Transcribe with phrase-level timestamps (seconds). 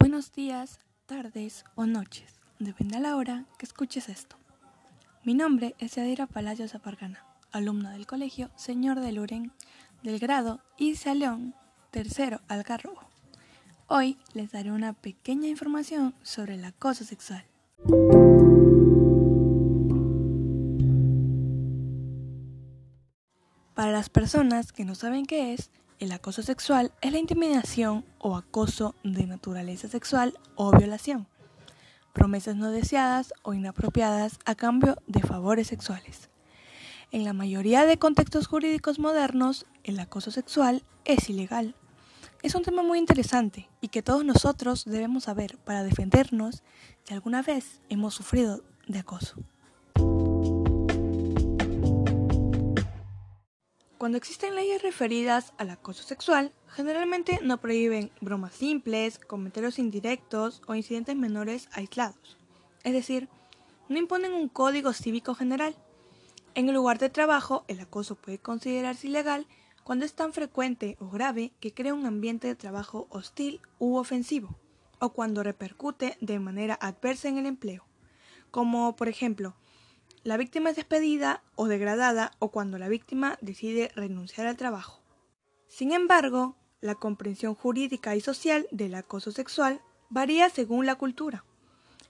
[0.00, 4.36] Buenos días, tardes o noches, depende a la hora que escuches esto.
[5.24, 9.52] Mi nombre es Yadira Palacios Apargana, alumna del colegio Señor de Luren,
[10.02, 11.54] del grado Isa León,
[11.90, 13.02] tercero Algarrobo.
[13.88, 17.44] Hoy les daré una pequeña información sobre el acoso sexual.
[23.74, 25.70] Para las personas que no saben qué es,
[26.00, 31.26] el acoso sexual es la intimidación o acoso de naturaleza sexual o violación,
[32.14, 36.30] promesas no deseadas o inapropiadas a cambio de favores sexuales.
[37.12, 41.74] En la mayoría de contextos jurídicos modernos, el acoso sexual es ilegal.
[42.42, 46.62] Es un tema muy interesante y que todos nosotros debemos saber para defendernos
[47.04, 49.36] si alguna vez hemos sufrido de acoso.
[54.00, 60.74] Cuando existen leyes referidas al acoso sexual, generalmente no prohíben bromas simples, comentarios indirectos o
[60.74, 62.38] incidentes menores aislados.
[62.82, 63.28] Es decir,
[63.90, 65.76] no imponen un código cívico general.
[66.54, 69.46] En el lugar de trabajo, el acoso puede considerarse ilegal
[69.84, 74.56] cuando es tan frecuente o grave que crea un ambiente de trabajo hostil u ofensivo,
[74.98, 77.84] o cuando repercute de manera adversa en el empleo,
[78.50, 79.56] como por ejemplo
[80.22, 85.02] la víctima es despedida o degradada o cuando la víctima decide renunciar al trabajo.
[85.68, 91.44] Sin embargo, la comprensión jurídica y social del acoso sexual varía según la cultura.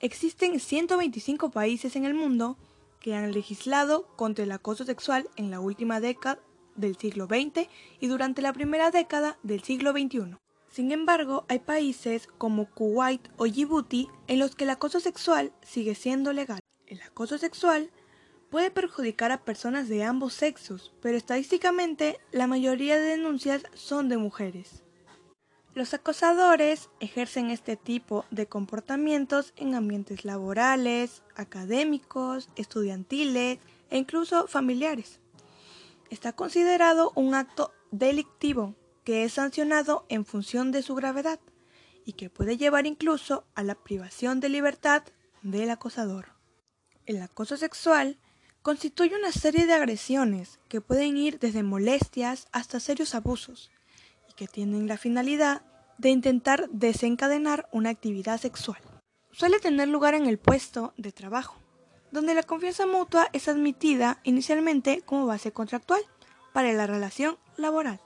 [0.00, 2.56] Existen 125 países en el mundo
[3.00, 6.40] que han legislado contra el acoso sexual en la última década
[6.76, 7.68] del siglo XX
[7.98, 10.36] y durante la primera década del siglo XXI.
[10.68, 15.94] Sin embargo, hay países como Kuwait o Djibouti en los que el acoso sexual sigue
[15.94, 16.60] siendo legal.
[16.86, 17.90] El acoso sexual
[18.48, 24.16] puede perjudicar a personas de ambos sexos, pero estadísticamente la mayoría de denuncias son de
[24.16, 24.84] mujeres.
[25.74, 33.58] Los acosadores ejercen este tipo de comportamientos en ambientes laborales, académicos, estudiantiles
[33.90, 35.20] e incluso familiares.
[36.08, 41.40] Está considerado un acto delictivo que es sancionado en función de su gravedad
[42.04, 45.02] y que puede llevar incluso a la privación de libertad
[45.42, 46.35] del acosador.
[47.06, 48.18] El acoso sexual
[48.62, 53.70] constituye una serie de agresiones que pueden ir desde molestias hasta serios abusos
[54.28, 55.62] y que tienen la finalidad
[55.98, 58.80] de intentar desencadenar una actividad sexual.
[59.30, 61.60] Suele tener lugar en el puesto de trabajo,
[62.10, 66.00] donde la confianza mutua es admitida inicialmente como base contractual
[66.52, 68.00] para la relación laboral,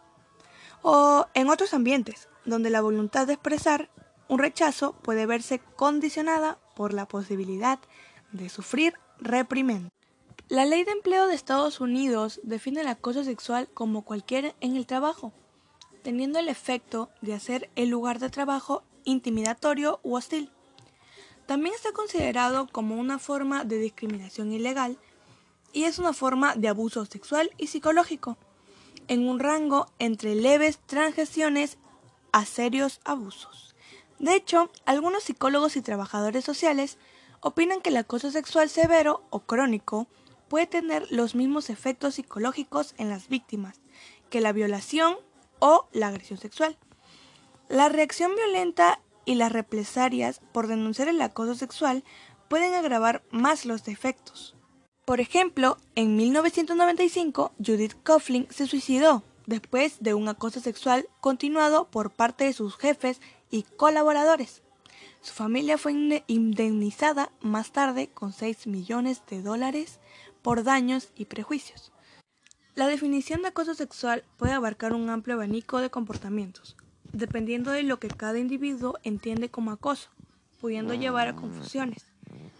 [0.82, 3.88] o en otros ambientes, donde la voluntad de expresar
[4.28, 7.78] un rechazo puede verse condicionada por la posibilidad
[8.32, 9.90] de sufrir reprimenda.
[10.48, 14.86] La Ley de Empleo de Estados Unidos define el acoso sexual como cualquier en el
[14.86, 15.32] trabajo,
[16.02, 20.50] teniendo el efecto de hacer el lugar de trabajo intimidatorio u hostil.
[21.46, 24.98] También está considerado como una forma de discriminación ilegal
[25.72, 28.36] y es una forma de abuso sexual y psicológico,
[29.08, 31.78] en un rango entre leves transgresiones
[32.32, 33.74] a serios abusos.
[34.18, 36.98] De hecho, algunos psicólogos y trabajadores sociales
[37.40, 40.06] opinan que el acoso sexual severo o crónico
[40.48, 43.80] puede tener los mismos efectos psicológicos en las víctimas
[44.30, 45.16] que la violación
[45.58, 46.78] o la agresión sexual.
[47.68, 52.04] La reacción violenta y las represalias por denunciar el acoso sexual
[52.48, 54.56] pueden agravar más los defectos.
[55.04, 62.10] Por ejemplo, en 1995 Judith Coughlin se suicidó después de un acoso sexual continuado por
[62.10, 63.20] parte de sus jefes
[63.50, 64.62] y colaboradores.
[65.22, 65.92] Su familia fue
[66.26, 70.00] indemnizada más tarde con 6 millones de dólares
[70.40, 71.92] por daños y prejuicios.
[72.74, 76.76] La definición de acoso sexual puede abarcar un amplio abanico de comportamientos,
[77.12, 80.08] dependiendo de lo que cada individuo entiende como acoso,
[80.58, 82.06] pudiendo llevar a confusiones.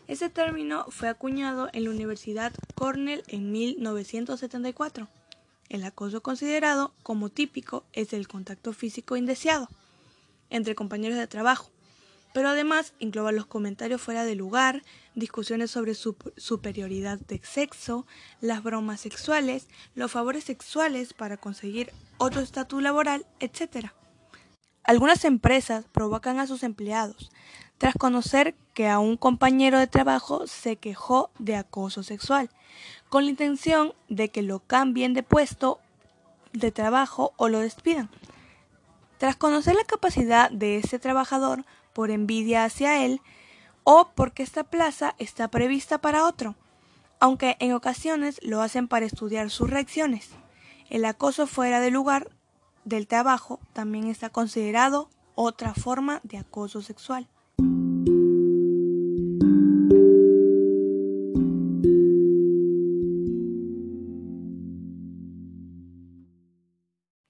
[0.07, 5.09] Ese término fue acuñado en la Universidad Cornell en 1974.
[5.71, 9.69] El acoso considerado como típico es el contacto físico indeseado
[10.51, 11.71] entre compañeros de trabajo,
[12.33, 14.83] pero además engloba los comentarios fuera de lugar,
[15.15, 18.07] discusiones sobre su superioridad de sexo,
[18.41, 23.89] las bromas sexuales, los favores sexuales para conseguir otro estatus laboral, etc.
[24.85, 27.31] Algunas empresas provocan a sus empleados
[27.81, 32.51] tras conocer que a un compañero de trabajo se quejó de acoso sexual,
[33.09, 35.81] con la intención de que lo cambien de puesto
[36.53, 38.11] de trabajo o lo despidan.
[39.17, 41.65] Tras conocer la capacidad de ese trabajador,
[42.01, 43.21] por envidia hacia él
[43.85, 46.55] o porque esta plaza está prevista para otro,
[47.19, 50.31] aunque en ocasiones lo hacen para estudiar sus reacciones.
[50.89, 52.31] El acoso fuera del lugar
[52.87, 57.29] del trabajo también está considerado otra forma de acoso sexual.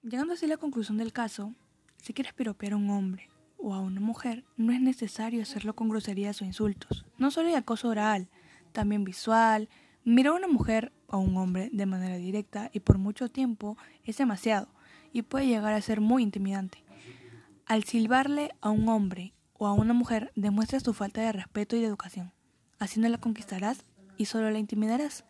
[0.01, 1.53] Llegando así a la conclusión del caso,
[1.97, 3.31] si quieres piropear a un hombre
[3.61, 7.05] o a una mujer, no es necesario hacerlo con groserías o insultos.
[7.17, 8.29] No solo hay acoso oral,
[8.71, 9.69] también visual.
[10.03, 13.77] Mirar a una mujer o a un hombre de manera directa y por mucho tiempo
[14.03, 14.67] es demasiado
[15.13, 16.83] y puede llegar a ser muy intimidante.
[17.65, 21.81] Al silbarle a un hombre o a una mujer demuestras tu falta de respeto y
[21.81, 22.33] de educación.
[22.79, 23.85] Así no la conquistarás
[24.17, 25.25] y solo la intimidarás.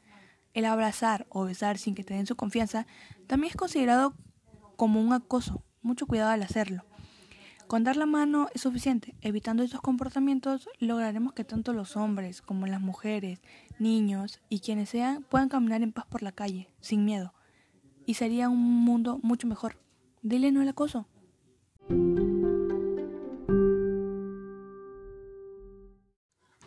[0.53, 2.87] El abrazar o besar sin que te den su confianza
[3.27, 4.13] también es considerado
[4.77, 5.63] como un acoso.
[5.81, 6.83] Mucho cuidado al hacerlo.
[7.71, 9.15] Con dar la mano es suficiente.
[9.21, 13.39] Evitando estos comportamientos lograremos que tanto los hombres como las mujeres,
[13.79, 17.33] niños y quienes sean puedan caminar en paz por la calle, sin miedo.
[18.05, 19.77] Y sería un mundo mucho mejor.
[20.21, 21.07] Dile no al acoso.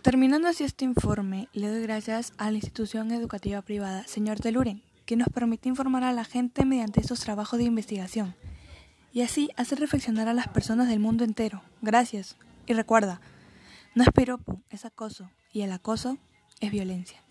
[0.01, 5.17] Terminando así este informe, le doy gracias a la institución educativa privada Señor Teluren, que
[5.17, 8.35] nos permite informar a la gente mediante estos trabajos de investigación
[9.15, 11.63] y así hacer reflexionar a las personas del mundo entero.
[11.81, 12.37] Gracias.
[12.67, 13.21] Y recuerda,
[13.95, 16.19] no es piropo, es acoso, y el acoso
[16.61, 17.23] es violencia.